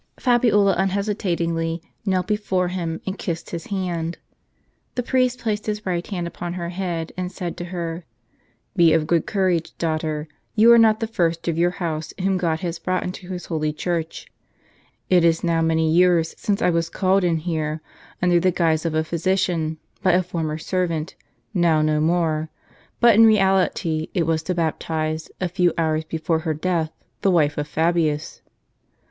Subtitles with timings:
[0.19, 4.17] Fabiola unhesitatingly knelt before him, and kissed his hand.
[4.95, 8.03] The priest placed his right hand upon her head, and said to her:
[8.75, 12.61] "Be of good courage, daughter; you are not the first of your house whom God
[12.61, 14.25] has brought into His holy Church.
[15.11, 17.79] It is now many years since I was called in here,
[18.23, 21.13] under the guise of a physician, by a former servant,
[21.53, 22.49] now no more;
[22.99, 26.91] but in reality it was to baptize, a few hours before her death,
[27.21, 28.41] the wife of Fabius."